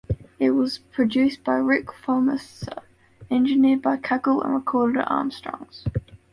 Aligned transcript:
It 0.39 0.49
was 0.55 0.79
produced 0.79 1.43
by 1.43 1.57
Ric 1.57 1.93
Formosa, 1.93 2.81
engineered 3.29 3.83
by 3.83 3.97
Cockle 3.97 4.41
and 4.41 4.51
recorded 4.55 4.97
at 4.97 5.11
Armstrongs. 5.11 5.85